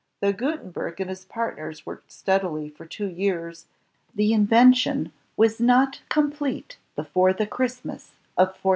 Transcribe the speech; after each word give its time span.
Though 0.19 0.33
Gutenberg 0.33 0.99
and 0.99 1.11
his 1.11 1.25
partners 1.25 1.85
worked 1.85 2.11
steadily 2.11 2.69
for 2.69 2.87
two 2.87 3.05
years, 3.07 3.67
the 4.15 4.33
invention 4.33 5.11
was 5.37 5.59
not 5.59 6.01
complete 6.09 6.79
before 6.95 7.33
the 7.33 7.45
Christmas 7.45 8.09
of 8.35 8.47
1439. 8.47 8.55